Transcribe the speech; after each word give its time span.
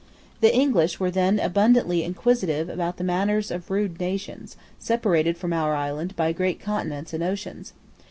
The 0.39 0.51
English 0.51 0.99
were 0.99 1.11
then 1.11 1.39
abundantly 1.39 2.01
inquisitive 2.03 2.69
about 2.69 2.97
the 2.97 3.03
manners 3.03 3.51
of 3.51 3.69
rude 3.69 3.99
nations 3.99 4.57
separated 4.79 5.37
from 5.37 5.53
our 5.53 5.75
island 5.75 6.15
by 6.15 6.31
great 6.33 6.59
continents 6.59 7.13
and 7.13 7.21
oceans. 7.23 7.73